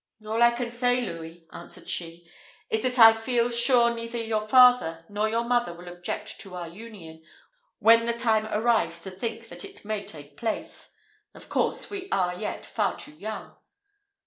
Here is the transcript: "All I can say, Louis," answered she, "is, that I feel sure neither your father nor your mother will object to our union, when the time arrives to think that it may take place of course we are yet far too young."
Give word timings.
"All 0.25 0.41
I 0.41 0.49
can 0.49 0.71
say, 0.71 1.01
Louis," 1.01 1.45
answered 1.53 1.87
she, 1.87 2.27
"is, 2.71 2.81
that 2.81 2.97
I 2.97 3.13
feel 3.13 3.51
sure 3.51 3.93
neither 3.93 4.17
your 4.17 4.41
father 4.47 5.05
nor 5.09 5.29
your 5.29 5.43
mother 5.43 5.75
will 5.75 5.87
object 5.87 6.39
to 6.39 6.55
our 6.55 6.67
union, 6.67 7.21
when 7.77 8.07
the 8.07 8.13
time 8.13 8.47
arrives 8.47 9.03
to 9.03 9.11
think 9.11 9.49
that 9.49 9.63
it 9.63 9.85
may 9.85 10.03
take 10.03 10.37
place 10.37 10.89
of 11.35 11.49
course 11.49 11.91
we 11.91 12.09
are 12.11 12.33
yet 12.33 12.65
far 12.65 12.97
too 12.97 13.13
young." 13.13 13.55